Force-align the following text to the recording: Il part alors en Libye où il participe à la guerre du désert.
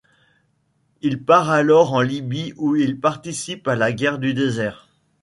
Il 1.03 1.23
part 1.23 1.51
alors 1.51 1.93
en 1.93 2.01
Libye 2.01 2.53
où 2.57 2.75
il 2.75 2.99
participe 2.99 3.67
à 3.67 3.75
la 3.75 3.91
guerre 3.91 4.17
du 4.17 4.33
désert. 4.33 4.87